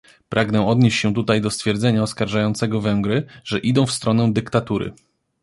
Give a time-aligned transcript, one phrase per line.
[0.29, 4.93] Pragnę odnieść się tutaj do stwierdzenia oskarżającego Węgry, że idą w stronę dyktatury